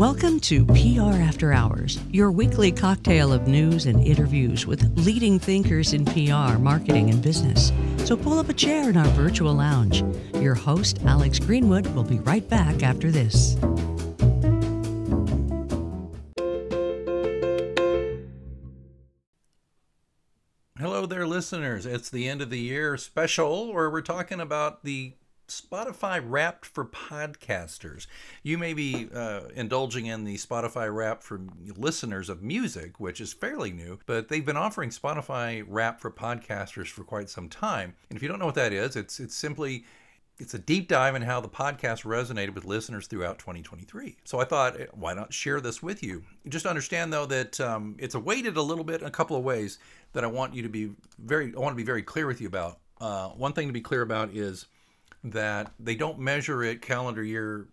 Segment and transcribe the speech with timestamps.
[0.00, 5.92] Welcome to PR After Hours, your weekly cocktail of news and interviews with leading thinkers
[5.92, 7.70] in PR, marketing, and business.
[8.06, 10.02] So pull up a chair in our virtual lounge.
[10.36, 13.58] Your host, Alex Greenwood, will be right back after this.
[20.78, 21.84] Hello there, listeners.
[21.84, 25.12] It's the end of the year special where we're talking about the
[25.50, 28.06] Spotify Wrapped for podcasters.
[28.42, 31.40] You may be uh, indulging in the Spotify Wrapped for
[31.76, 36.86] listeners of music, which is fairly new, but they've been offering Spotify Wrapped for podcasters
[36.86, 37.94] for quite some time.
[38.08, 39.84] And if you don't know what that is, it's it's simply
[40.38, 44.16] it's a deep dive in how the podcast resonated with listeners throughout 2023.
[44.24, 46.24] So I thought, eh, why not share this with you?
[46.48, 49.78] Just understand though that um, it's weighted a little bit in a couple of ways
[50.12, 52.46] that I want you to be very, I want to be very clear with you
[52.46, 52.78] about.
[53.00, 54.66] Uh, one thing to be clear about is
[55.24, 57.68] that they don't measure it calendar year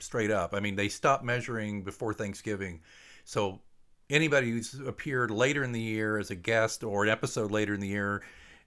[0.00, 0.54] straight up.
[0.54, 2.80] I mean, they stop measuring before Thanksgiving.
[3.24, 3.60] So
[4.10, 7.80] anybody who's appeared later in the year as a guest or an episode later in
[7.80, 8.22] the year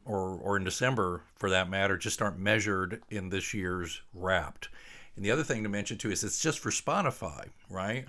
[0.06, 4.70] or, or in December for that matter just aren't measured in this year's wrapped.
[5.16, 8.06] And the other thing to mention too is it's just for Spotify, right?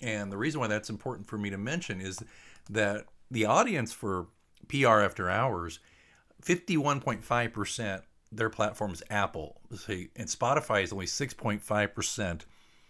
[0.00, 2.18] And the reason why that's important for me to mention is
[2.70, 4.26] that the audience for
[4.68, 5.80] PR After Hours,
[6.42, 8.02] 51.5%
[8.36, 9.60] their platform is Apple.
[9.76, 12.40] See, and Spotify is only 6.5%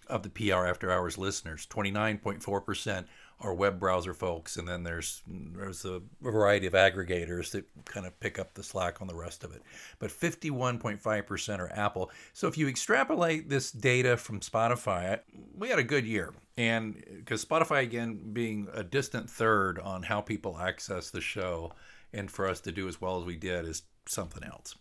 [0.09, 1.67] of the PR After Hours listeners.
[1.70, 3.06] 29.4%
[3.41, 8.19] are web browser folks, and then there's there's a variety of aggregators that kind of
[8.20, 9.62] pick up the slack on the rest of it.
[9.98, 12.11] But 51.5% are Apple.
[12.33, 15.20] So if you extrapolate this data from Spotify,
[15.56, 16.33] we had a good year.
[16.56, 21.72] And because Spotify, again, being a distant third on how people access the show,
[22.12, 24.77] and for us to do as well as we did is something else.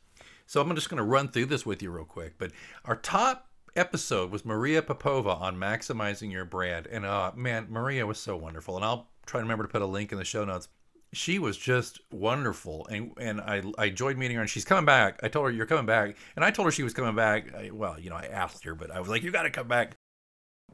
[0.54, 2.36] So I'm just going to run through this with you real quick.
[2.38, 2.52] But
[2.86, 6.86] our top episode was Maria Popova on maximizing your brand.
[6.86, 8.76] And uh, man, Maria was so wonderful.
[8.76, 10.68] And I'll try to remember to put a link in the show notes.
[11.12, 14.42] She was just wonderful, and and I, I enjoyed meeting her.
[14.42, 15.20] And she's coming back.
[15.24, 17.52] I told her you're coming back, and I told her she was coming back.
[17.56, 19.68] I, well, you know, I asked her, but I was like, you got to come
[19.68, 19.96] back.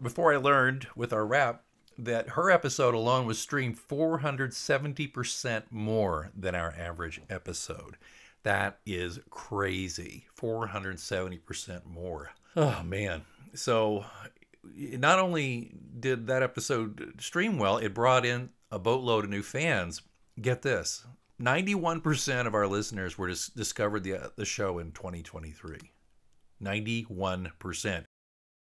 [0.02, 1.64] Before I learned with our wrap
[1.98, 7.98] that her episode alone was streamed 470% more than our average episode.
[8.44, 10.28] That is crazy.
[10.40, 12.32] 470% more.
[12.56, 13.24] Oh, man.
[13.54, 14.06] So,
[14.76, 20.02] not only did that episode stream well, it brought in a boatload of new fans.
[20.42, 21.06] Get this
[21.42, 25.78] 91% of our listeners were dis- discovered the, the show in 2023.
[26.62, 28.04] 91%.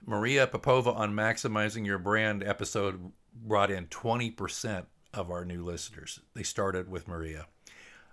[0.05, 6.19] Maria Popova on Maximizing Your Brand episode brought in 20% of our new listeners.
[6.33, 7.45] They started with Maria.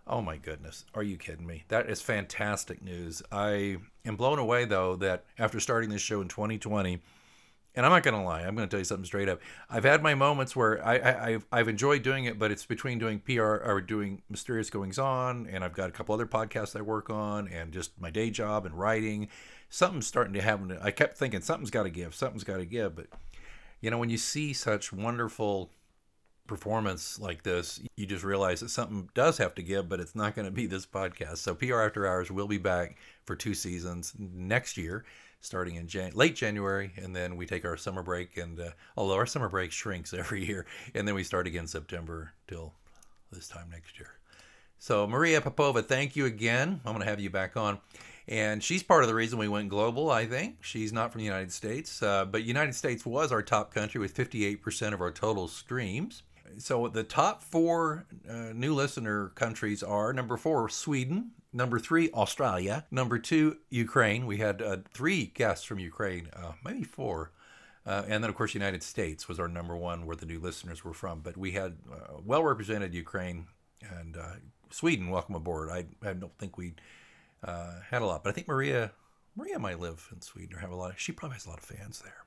[0.06, 0.84] Oh my goodness.
[0.94, 1.65] Are you kidding me?
[1.69, 3.22] That is fantastic news.
[3.31, 7.00] I am blown away though that after starting this show in 2020,
[7.77, 9.41] and I'm not going to lie, I'm going to tell you something straight up.
[9.69, 13.21] I've had my moments where I, have I've enjoyed doing it, but it's between doing
[13.21, 17.11] PR or doing Mysterious Goings On, and I've got a couple other podcasts I work
[17.11, 19.28] on, and just my day job and writing.
[19.69, 20.77] Something's starting to happen.
[20.82, 22.97] I kept thinking something's got to give, something's got to give.
[22.97, 23.06] But,
[23.81, 25.71] you know, when you see such wonderful
[26.50, 30.34] performance like this, you just realize that something does have to give, but it's not
[30.34, 31.38] going to be this podcast.
[31.38, 35.05] So PR After Hours will be back for two seasons next year,
[35.41, 38.37] starting in Jan- late January, and then we take our summer break.
[38.37, 42.33] And uh, although our summer break shrinks every year, and then we start again September
[42.49, 42.75] till
[43.31, 44.11] this time next year.
[44.81, 46.81] So Maria Popova, thank you again.
[46.84, 47.78] I'm going to have you back on.
[48.27, 50.65] And she's part of the reason we went global, I think.
[50.65, 54.17] She's not from the United States, uh, but United States was our top country with
[54.17, 56.25] 58% of our total streams
[56.59, 61.33] so the top four uh, new listener countries are number four, Sweden.
[61.53, 62.87] Number three, Australia.
[62.91, 64.27] Number two, Ukraine.
[64.27, 67.33] We had uh, three guests from Ukraine, uh, maybe four.
[67.84, 70.84] Uh, and then, of course, United States was our number one where the new listeners
[70.84, 71.21] were from.
[71.21, 73.47] But we had uh, well represented Ukraine
[73.82, 74.34] and uh,
[74.71, 75.11] Sweden.
[75.11, 75.71] Welcome aboard.
[75.71, 76.75] I, I don't think we
[77.44, 78.93] had a lot, but I think Maria
[79.35, 80.91] Maria might live in Sweden or have a lot.
[80.91, 82.25] Of, she probably has a lot of fans there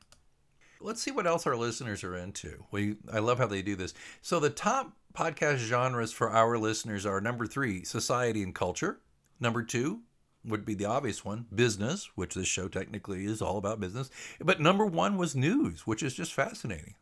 [0.84, 2.66] let's see what else our listeners are into.
[2.72, 3.94] We I love how they do this.
[4.22, 9.00] So the top podcast genres for our listeners are number 3, society and culture.
[9.40, 10.00] Number 2
[10.46, 14.10] would be the obvious one, business, which this show technically is all about business.
[14.40, 16.96] But number 1 was news, which is just fascinating.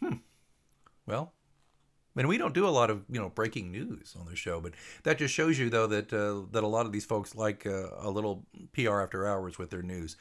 [0.00, 0.16] Hmm.
[1.06, 1.32] Well,
[2.18, 4.72] mean, we don't do a lot of you know breaking news on the show, but
[5.04, 7.90] that just shows you though that uh, that a lot of these folks like uh,
[7.98, 10.16] a little PR after hours with their news.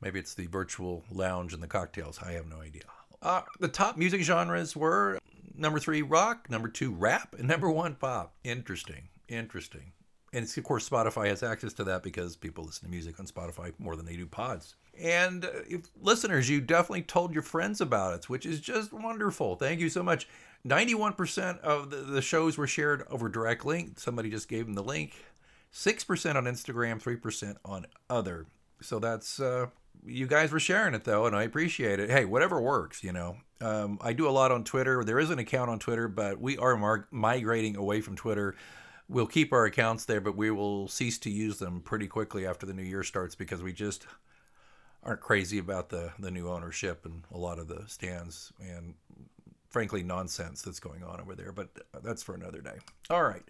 [0.00, 2.18] Maybe it's the virtual lounge and the cocktails.
[2.22, 2.82] I have no idea.
[3.22, 5.18] Uh, the top music genres were
[5.56, 8.34] number three, rock, number two, rap, and number one, pop.
[8.44, 9.08] Interesting.
[9.28, 9.92] Interesting.
[10.32, 13.72] And of course, Spotify has access to that because people listen to music on Spotify
[13.78, 14.76] more than they do pods.
[14.98, 19.56] And uh, if listeners, you definitely told your friends about it, which is just wonderful.
[19.56, 20.28] Thank you so much.
[20.66, 23.98] 91% of the, the shows were shared over direct link.
[23.98, 25.14] Somebody just gave them the link.
[25.72, 28.46] 6% on Instagram, 3% on other.
[28.82, 29.66] So that's, uh,
[30.04, 32.10] you guys were sharing it though, and I appreciate it.
[32.10, 33.36] Hey, whatever works, you know.
[33.60, 35.04] Um, I do a lot on Twitter.
[35.04, 38.56] There is an account on Twitter, but we are mar- migrating away from Twitter.
[39.08, 42.64] We'll keep our accounts there, but we will cease to use them pretty quickly after
[42.64, 44.06] the new year starts because we just
[45.02, 48.94] aren't crazy about the the new ownership and a lot of the stands and
[49.70, 51.52] frankly nonsense that's going on over there.
[51.52, 51.70] But
[52.02, 52.78] that's for another day.
[53.08, 53.44] All right.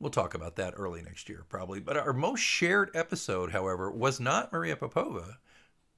[0.00, 1.78] We'll talk about that early next year, probably.
[1.78, 5.38] But our most shared episode, however, was not Maria Popova.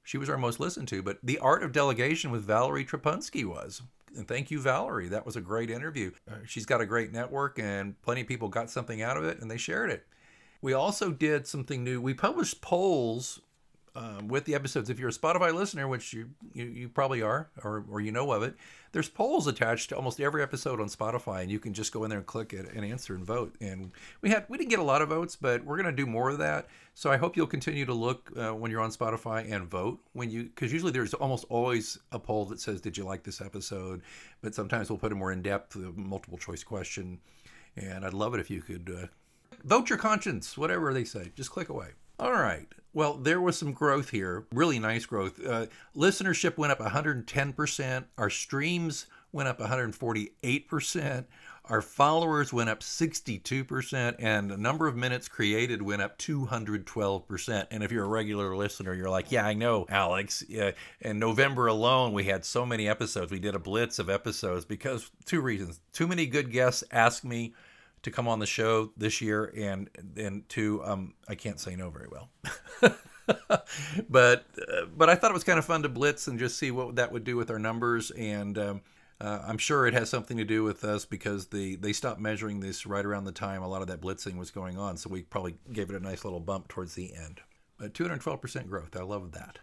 [0.03, 3.81] She was our most listened to, but The Art of Delegation with Valerie Trapunsky was.
[4.17, 5.07] And thank you, Valerie.
[5.07, 6.11] That was a great interview.
[6.29, 9.39] Uh, she's got a great network, and plenty of people got something out of it,
[9.39, 10.05] and they shared it.
[10.61, 12.01] We also did something new.
[12.01, 13.39] We published polls
[13.95, 14.89] um, with the episodes.
[14.89, 18.31] If you're a Spotify listener, which you, you, you probably are, or, or you know
[18.31, 18.55] of it,
[18.91, 22.09] there's polls attached to almost every episode on Spotify, and you can just go in
[22.09, 23.55] there and click it and answer and vote.
[23.59, 23.91] And
[24.21, 26.37] we had we didn't get a lot of votes, but we're to do more of
[26.39, 26.67] that.
[26.95, 30.29] So I hope you'll continue to look uh, when you're on Spotify and vote when
[30.29, 34.01] you because usually there's almost always a poll that says, "Did you like this episode?"
[34.41, 37.19] But sometimes we'll put a more in depth, uh, multiple choice question.
[37.75, 39.07] And I'd love it if you could uh,
[39.63, 41.31] vote your conscience, whatever they say.
[41.35, 41.89] Just click away.
[42.23, 42.67] All right.
[42.93, 45.45] Well, there was some growth here, really nice growth.
[45.45, 48.05] Uh, listenership went up 110%.
[48.17, 51.25] Our streams went up 148%.
[51.65, 54.15] Our followers went up 62%.
[54.19, 57.67] And the number of minutes created went up 212%.
[57.71, 60.45] And if you're a regular listener, you're like, yeah, I know, Alex.
[60.47, 60.71] Yeah.
[61.01, 63.33] In November alone, we had so many episodes.
[63.33, 65.81] We did a blitz of episodes because two reasons.
[65.91, 67.53] Too many good guests asked me
[68.03, 71.89] to come on the show this year, and and to um, I can't say no
[71.89, 72.29] very well.
[74.09, 76.71] but uh, but I thought it was kind of fun to blitz and just see
[76.71, 78.81] what that would do with our numbers, and um,
[79.19, 82.59] uh, I'm sure it has something to do with us because they they stopped measuring
[82.59, 85.23] this right around the time a lot of that blitzing was going on, so we
[85.23, 87.41] probably gave it a nice little bump towards the end.
[87.77, 89.59] But 212% growth, I love that.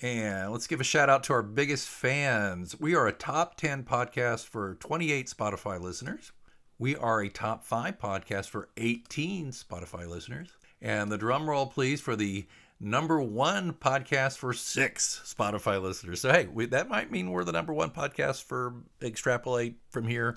[0.00, 2.78] And let's give a shout out to our biggest fans.
[2.80, 6.32] We are a top 10 podcast for 28 Spotify listeners.
[6.78, 10.48] We are a top five podcast for 18 Spotify listeners.
[10.80, 12.46] And the drum roll, please, for the
[12.80, 16.20] number one podcast for six Spotify listeners.
[16.20, 20.36] So, hey, we, that might mean we're the number one podcast for extrapolate from here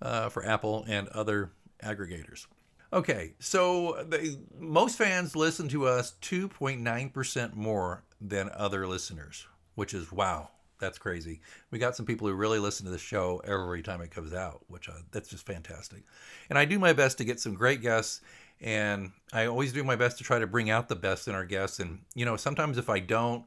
[0.00, 1.50] uh, for Apple and other
[1.82, 2.46] aggregators.
[2.92, 10.12] Okay, so they, most fans listen to us 2.9% more than other listeners, which is
[10.12, 10.50] wow.
[10.82, 11.40] That's crazy.
[11.70, 14.64] We got some people who really listen to the show every time it comes out,
[14.66, 16.02] which uh, that's just fantastic.
[16.50, 18.20] And I do my best to get some great guests,
[18.60, 21.44] and I always do my best to try to bring out the best in our
[21.44, 21.78] guests.
[21.78, 23.44] And you know, sometimes if I don't,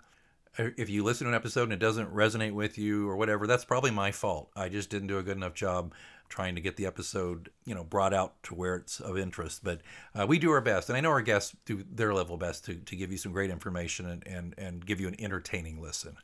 [0.57, 3.47] uh, if you listen to an episode and it doesn't resonate with you or whatever,
[3.47, 4.49] that's probably my fault.
[4.55, 5.93] I just didn't do a good enough job
[6.29, 9.61] trying to get the episode, you know, brought out to where it's of interest.
[9.61, 9.81] But
[10.17, 12.75] uh, we do our best, and I know our guests do their level best to,
[12.75, 16.15] to give you some great information and, and, and give you an entertaining listen.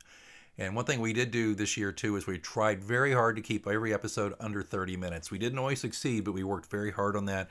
[0.58, 3.42] And one thing we did do this year too is we tried very hard to
[3.42, 5.30] keep every episode under 30 minutes.
[5.30, 7.48] We didn't always succeed, but we worked very hard on that.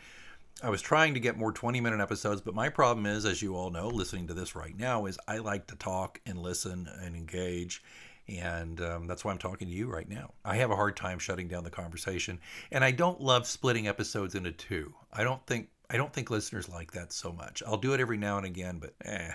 [0.63, 3.55] I was trying to get more 20 minute episodes, but my problem is, as you
[3.55, 7.15] all know, listening to this right now, is I like to talk and listen and
[7.15, 7.81] engage.
[8.27, 10.33] And um, that's why I'm talking to you right now.
[10.45, 12.39] I have a hard time shutting down the conversation,
[12.71, 14.93] and I don't love splitting episodes into two.
[15.11, 17.63] I don't think I don't think listeners like that so much.
[17.65, 19.31] I'll do it every now and again, but eh,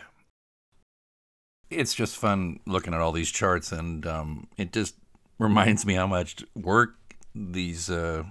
[1.76, 4.95] it's just fun looking at all these charts, and um, it just
[5.38, 6.97] reminds me how much work
[7.35, 8.25] these uh,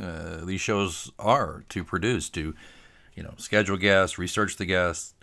[0.00, 2.28] uh, these shows are to produce.
[2.30, 2.54] To
[3.14, 5.14] you know, schedule guests, research the guests,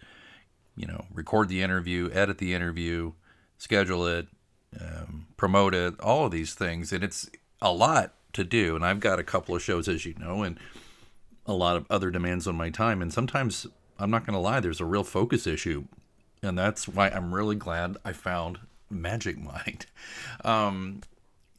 [0.75, 3.13] you know, record the interview, edit the interview,
[3.57, 4.27] schedule it,
[4.79, 7.29] um, promote it, all of these things, and it's
[7.62, 8.75] a lot to do.
[8.75, 10.60] And I've got a couple of shows, as you know, and
[11.46, 13.01] a lot of other demands on my time.
[13.01, 13.65] And sometimes
[13.98, 15.86] I'm not going to lie, there's a real focus issue
[16.41, 19.86] and that's why I'm really glad I found Magic Mind.
[20.44, 21.01] Um,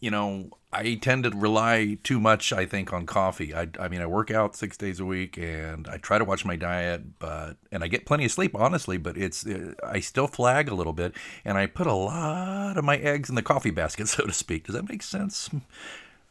[0.01, 3.55] you know, I tend to rely too much, I think, on coffee.
[3.55, 6.45] I, I mean, I work out six days a week, and I try to watch
[6.45, 8.97] my diet, but and I get plenty of sleep, honestly.
[8.97, 12.85] But it's uh, I still flag a little bit, and I put a lot of
[12.85, 14.67] my eggs in the coffee basket, so to speak.
[14.67, 15.51] Does that make sense?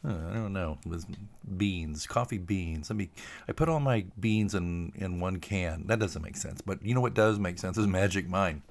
[0.04, 0.78] I don't know.
[0.84, 1.06] It was
[1.56, 2.90] beans, coffee beans.
[2.90, 3.10] I mean,
[3.48, 5.86] I put all my beans in in one can.
[5.86, 6.60] That doesn't make sense.
[6.60, 8.62] But you know what does make sense is Magic Mind.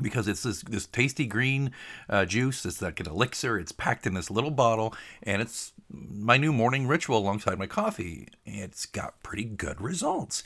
[0.00, 1.72] Because it's this this tasty green
[2.08, 2.64] uh, juice.
[2.64, 3.58] It's like an elixir.
[3.58, 8.28] It's packed in this little bottle, and it's my new morning ritual alongside my coffee.
[8.44, 10.42] It's got pretty good results.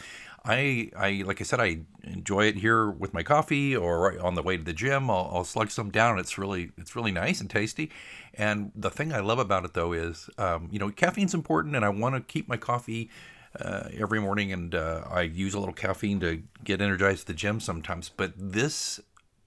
[0.47, 4.43] I, I like I said, I enjoy it here with my coffee or on the
[4.43, 5.11] way to the gym.
[5.11, 6.19] I'll, I'll slug some down.
[6.19, 7.91] It's really it's really nice and tasty.
[8.35, 11.85] And the thing I love about it though is, um, you know, caffeine's important, and
[11.85, 13.11] I want to keep my coffee
[13.59, 17.35] uh, every morning, and uh, I use a little caffeine to get energized at the
[17.35, 18.11] gym sometimes.
[18.15, 19.01] But this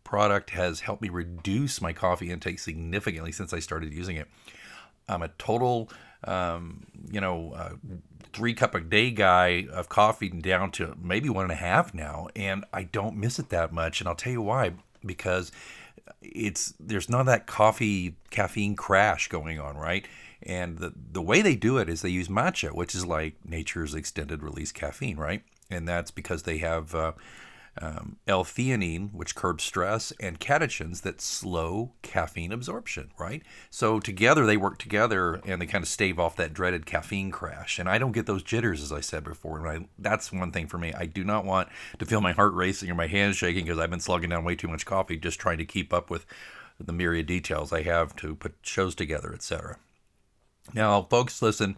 [0.08, 4.30] product has helped me reduce my coffee intake significantly since I started using it.
[5.10, 5.92] I'm a total,
[6.24, 7.74] um, you know, uh,
[8.32, 12.30] three cup a day guy of coffee down to maybe one and a half now,
[12.38, 14.00] and I don't miss it that much.
[14.00, 15.52] And I'll tell you why because
[16.22, 20.08] it's there's none of that coffee caffeine crash going on, right?
[20.42, 23.94] And the the way they do it is they use matcha, which is like nature's
[23.94, 25.44] extended release caffeine, right?
[25.70, 27.12] And that's because they have uh,
[27.82, 33.44] um, L-theanine, which curbs stress, and catechins that slow caffeine absorption, right?
[33.70, 37.80] So together they work together and they kind of stave off that dreaded caffeine crash.
[37.80, 39.60] And I don't get those jitters, as I said before.
[39.60, 40.94] And I, that's one thing for me.
[40.94, 41.70] I do not want
[42.00, 44.56] to feel my heart racing or my hands shaking because I've been slugging down way
[44.56, 46.26] too much coffee just trying to keep up with
[46.80, 49.78] the myriad details I have to put shows together, etc.
[50.74, 51.76] Now, folks, listen.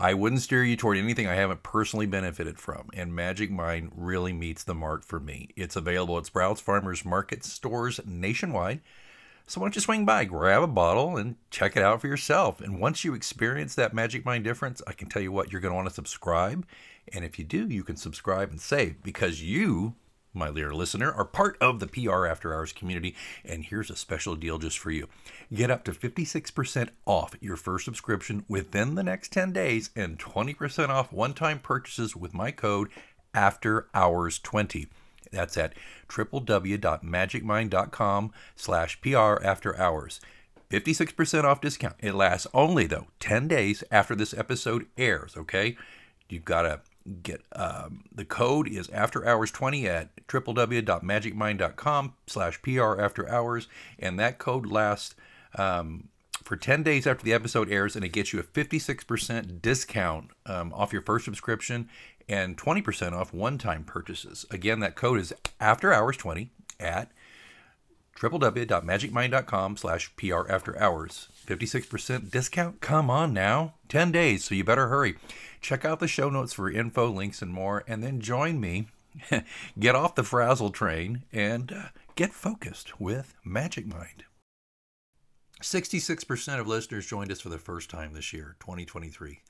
[0.00, 4.32] I wouldn't steer you toward anything I haven't personally benefited from, and Magic Mind really
[4.32, 5.48] meets the mark for me.
[5.56, 8.80] It's available at Sprouts Farmers Market stores nationwide.
[9.48, 12.60] So why don't you swing by, grab a bottle, and check it out for yourself.
[12.60, 15.72] And once you experience that Magic Mind difference, I can tell you what, you're going
[15.72, 16.64] to want to subscribe.
[17.12, 19.96] And if you do, you can subscribe and save because you
[20.32, 24.36] my dear listener, are part of the PR After Hours community, and here's a special
[24.36, 25.08] deal just for you.
[25.52, 30.88] Get up to 56% off your first subscription within the next 10 days and 20%
[30.88, 32.88] off one-time purchases with my code
[33.34, 34.88] After Hours 20.
[35.30, 35.74] That's at
[36.08, 40.20] www.magicmind.com slash PR After Hours.
[40.70, 41.96] 56% off discount.
[42.00, 45.76] It lasts only, though, 10 days after this episode airs, okay?
[46.28, 53.00] You've got to get um, the code is after hours 20 at www.magicmind.com slash pr
[53.00, 55.14] after hours and that code lasts
[55.56, 56.08] um,
[56.42, 60.72] for 10 days after the episode airs and it gets you a 56% discount um,
[60.72, 61.88] off your first subscription
[62.28, 64.44] and 20% off one-time purchases.
[64.50, 66.50] Again that code is after hours 20
[66.80, 67.10] at
[68.20, 71.28] www.magicmind.com slash pr after hours.
[71.46, 72.80] 56% discount?
[72.80, 73.74] Come on now.
[73.88, 75.16] 10 days so you better hurry.
[75.60, 78.88] Check out the show notes for info, links, and more, and then join me.
[79.78, 81.82] get off the frazzle train and uh,
[82.14, 84.24] get focused with Magic Mind.
[85.62, 89.40] 66% of listeners joined us for the first time this year, 2023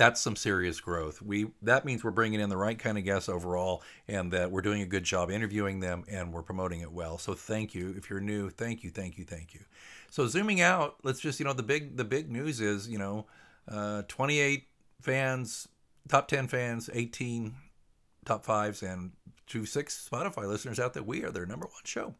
[0.00, 1.20] that's some serious growth.
[1.20, 4.62] We that means we're bringing in the right kind of guests overall, and that we're
[4.62, 7.18] doing a good job interviewing them, and we're promoting it well.
[7.18, 7.94] So thank you.
[7.98, 9.60] If you're new, thank you, thank you, thank you.
[10.08, 13.26] So zooming out, let's just you know the big the big news is you know,
[13.68, 14.68] uh, 28
[15.02, 15.68] fans,
[16.08, 17.54] top 10 fans, 18
[18.24, 19.12] top fives, and
[19.48, 22.14] to six Spotify listeners out that we are their number one show.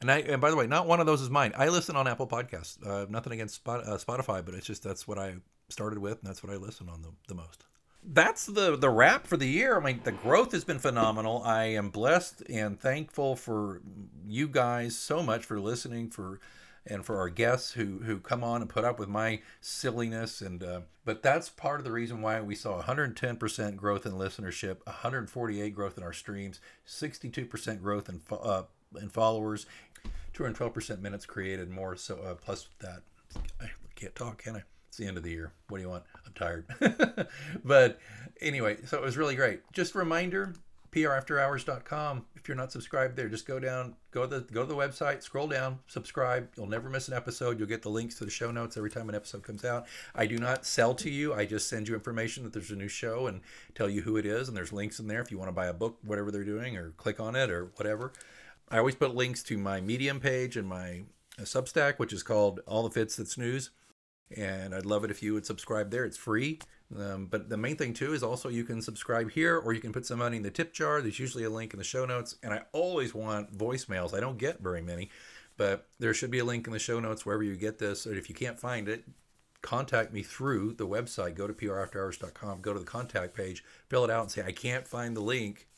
[0.00, 1.52] And I, and by the way, not one of those is mine.
[1.54, 2.78] I listen on Apple Podcasts.
[2.84, 5.36] Uh, nothing against uh, Spotify, but it's just that's what I
[5.68, 7.64] started with, and that's what I listen on the, the most.
[8.06, 9.78] That's the the wrap for the year.
[9.78, 11.42] I mean, the growth has been phenomenal.
[11.42, 13.80] I am blessed and thankful for
[14.26, 16.38] you guys so much for listening, for
[16.86, 20.62] and for our guests who who come on and put up with my silliness and
[20.62, 25.74] uh, but that's part of the reason why we saw 110% growth in listenership 148
[25.74, 28.62] growth in our streams 62% growth in uh,
[29.00, 29.66] in followers
[30.34, 33.02] 212% minutes created more so uh, plus that
[33.60, 34.62] i can't talk can i
[34.94, 36.64] it's the end of the year what do you want i'm tired
[37.64, 37.98] but
[38.40, 40.54] anyway so it was really great just a reminder
[40.94, 42.24] prafterhours.com.
[42.36, 45.24] If you're not subscribed there, just go down, go to the go to the website,
[45.24, 46.48] scroll down, subscribe.
[46.56, 47.58] You'll never miss an episode.
[47.58, 49.86] You'll get the links to the show notes every time an episode comes out.
[50.14, 51.34] I do not sell to you.
[51.34, 53.40] I just send you information that there's a new show and
[53.74, 55.66] tell you who it is and there's links in there if you want to buy
[55.66, 58.12] a book, whatever they're doing or click on it or whatever.
[58.68, 61.02] I always put links to my Medium page and my
[61.38, 63.70] uh, Substack, which is called All the Fits That's News.
[64.36, 66.04] And I'd love it if you would subscribe there.
[66.04, 66.58] It's free.
[66.96, 69.92] Um, but the main thing too is also you can subscribe here or you can
[69.92, 71.00] put some money in the tip jar.
[71.00, 72.36] There's usually a link in the show notes.
[72.42, 74.14] And I always want voicemails.
[74.14, 75.10] I don't get very many,
[75.56, 78.06] but there should be a link in the show notes wherever you get this.
[78.06, 79.04] If you can't find it,
[79.62, 81.34] contact me through the website.
[81.34, 84.86] Go to prafterhours.com, go to the contact page, fill it out, and say, I can't
[84.86, 85.68] find the link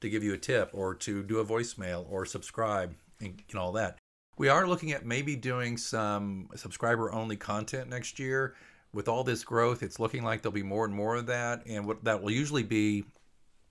[0.00, 3.72] to give you a tip or to do a voicemail or subscribe and know, all
[3.72, 3.97] that.
[4.38, 8.54] We are looking at maybe doing some subscriber only content next year
[8.92, 11.66] with all this growth, it's looking like there'll be more and more of that.
[11.66, 13.04] And what that will usually be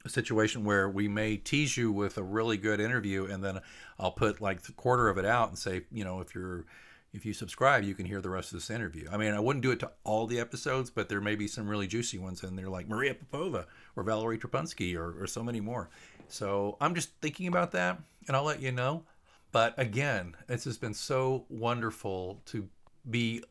[0.06, 3.60] a situation where we may tease you with a really good interview and then
[4.00, 6.66] I'll put like a quarter of it out and say, you know, if you're
[7.14, 9.08] if you subscribe, you can hear the rest of this interview.
[9.12, 11.68] I mean, I wouldn't do it to all the episodes, but there may be some
[11.68, 15.62] really juicy ones in there, like Maria Popova or Valerie Trapunsky or, or so many
[15.62, 15.90] more.
[16.28, 19.04] So I'm just thinking about that, and I'll let you know.
[19.52, 22.68] But again, it's just been so wonderful to
[23.10, 23.44] be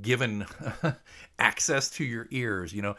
[0.00, 0.46] given
[1.38, 2.72] access to your ears.
[2.72, 2.96] You know,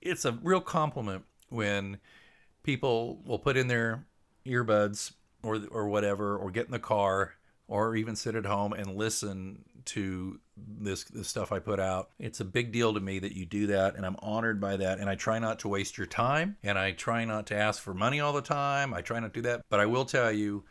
[0.00, 1.98] it's a real compliment when
[2.62, 4.06] people will put in their
[4.46, 7.34] earbuds or or whatever, or get in the car,
[7.68, 12.10] or even sit at home and listen to this this stuff I put out.
[12.18, 14.98] It's a big deal to me that you do that and I'm honored by that
[14.98, 17.94] and I try not to waste your time and I try not to ask for
[17.94, 18.94] money all the time.
[18.94, 20.64] I try not to do that, but I will tell you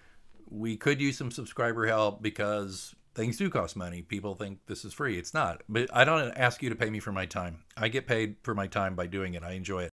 [0.51, 4.01] we could use some subscriber help because things do cost money.
[4.01, 5.17] People think this is free.
[5.17, 5.63] It's not.
[5.67, 7.63] But I don't ask you to pay me for my time.
[7.77, 9.43] I get paid for my time by doing it.
[9.43, 9.91] I enjoy it.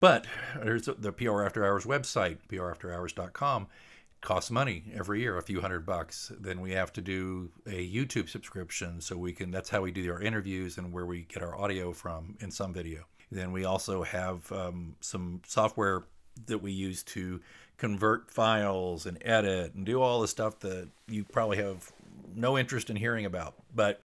[0.00, 0.26] But
[0.62, 3.66] there's the PR After Hours website, prafterhours.com.
[4.22, 6.30] Costs money every year, a few hundred bucks.
[6.38, 9.50] Then we have to do a YouTube subscription so we can.
[9.50, 12.74] That's how we do our interviews and where we get our audio from in some
[12.74, 13.04] video.
[13.32, 16.04] Then we also have um, some software
[16.46, 17.40] that we use to
[17.80, 21.90] convert files and edit and do all the stuff that you probably have
[22.34, 23.54] no interest in hearing about.
[23.74, 24.02] But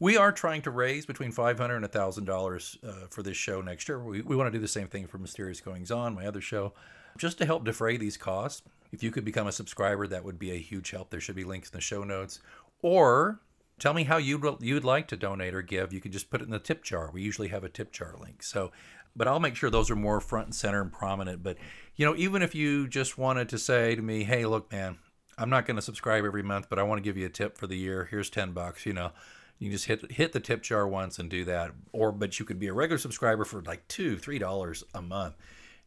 [0.00, 4.02] we are trying to raise between 500 and $1,000 uh, for this show next year.
[4.02, 6.72] We, we want to do the same thing for Mysterious Goings On, my other show,
[7.18, 8.62] just to help defray these costs.
[8.90, 11.10] If you could become a subscriber, that would be a huge help.
[11.10, 12.40] There should be links in the show notes.
[12.80, 13.40] Or
[13.80, 15.92] tell me how you'd, you'd like to donate or give.
[15.92, 17.10] You can just put it in the tip jar.
[17.12, 18.42] We usually have a tip jar link.
[18.42, 18.70] So,
[19.16, 21.42] but I'll make sure those are more front and center and prominent.
[21.42, 21.56] But,
[21.96, 24.98] you know, even if you just wanted to say to me, hey, look, man,
[25.36, 27.58] I'm not going to subscribe every month, but I want to give you a tip
[27.58, 28.06] for the year.
[28.10, 29.10] Here's 10 bucks, you know.
[29.58, 31.72] You just hit hit the tip jar once and do that.
[31.92, 35.34] Or but you could be a regular subscriber for like 2, 3 dollars a month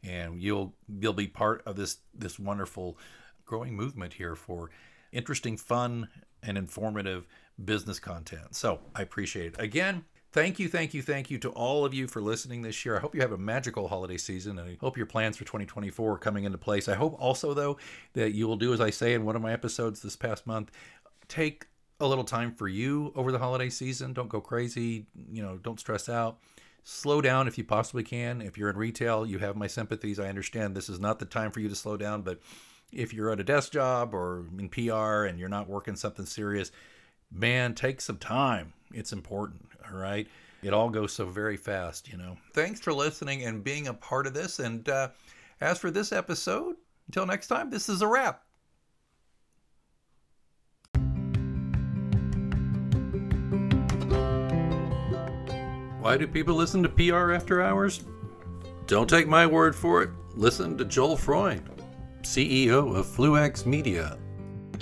[0.04, 2.98] and you'll you'll be part of this this wonderful
[3.46, 4.70] growing movement here for
[5.12, 6.10] interesting, fun
[6.42, 7.28] and informative
[7.64, 8.56] business content.
[8.56, 9.62] So, I appreciate it.
[9.62, 12.98] Again, Thank you, thank you, thank you to all of you for listening this year.
[12.98, 16.14] I hope you have a magical holiday season and I hope your plans for 2024
[16.14, 16.90] are coming into place.
[16.90, 17.78] I hope also, though,
[18.14, 20.72] that you will do as I say in one of my episodes this past month
[21.28, 21.68] take
[22.00, 24.12] a little time for you over the holiday season.
[24.12, 26.40] Don't go crazy, you know, don't stress out.
[26.84, 28.42] Slow down if you possibly can.
[28.42, 30.20] If you're in retail, you have my sympathies.
[30.20, 32.40] I understand this is not the time for you to slow down, but
[32.92, 36.72] if you're at a desk job or in PR and you're not working something serious,
[37.34, 38.74] man, take some time.
[38.94, 39.62] It's important.
[39.90, 40.28] All right.
[40.62, 42.38] It all goes so very fast, you know.
[42.54, 44.60] Thanks for listening and being a part of this.
[44.60, 45.10] And uh,
[45.60, 46.76] as for this episode,
[47.08, 48.44] until next time, this is a wrap.
[56.00, 58.04] Why do people listen to PR after hours?
[58.88, 60.10] Don't take my word for it.
[60.36, 61.70] Listen to Joel Freund,
[62.24, 64.18] CEO of Fluax Media.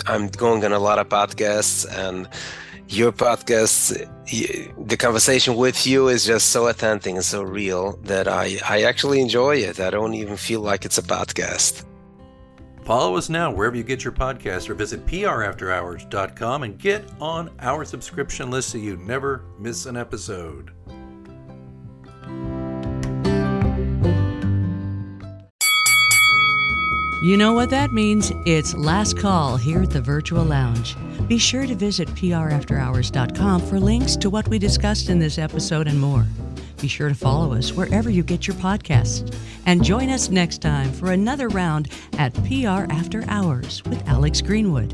[0.06, 2.28] I'm going on a lot of podcasts and
[2.88, 4.08] your podcast,
[4.86, 9.20] the conversation with you is just so authentic and so real that I, I actually
[9.20, 9.80] enjoy it.
[9.80, 11.84] I don't even feel like it's a podcast.
[12.84, 17.84] Follow us now wherever you get your podcast or visit prafterhours.com and get on our
[17.84, 20.72] subscription list so you never miss an episode.
[27.22, 28.32] You know what that means?
[28.46, 30.96] It's last call here at the Virtual Lounge.
[31.28, 36.00] Be sure to visit prafterhours.com for links to what we discussed in this episode and
[36.00, 36.26] more.
[36.80, 39.32] Be sure to follow us wherever you get your podcasts.
[39.66, 44.92] And join us next time for another round at PR After Hours with Alex Greenwood.